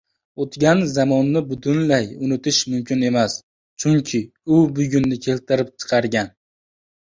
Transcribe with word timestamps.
O‘tgan 0.43 0.79
zamonni 0.93 1.43
butunlay 1.49 2.07
unitish 2.29 2.63
mumkin 2.73 3.05
emas, 3.11 3.37
chunki 3.85 4.25
u 4.57 4.65
bugunni 4.81 5.23
keltirib 5.31 5.73
chiqargan. 5.81 6.37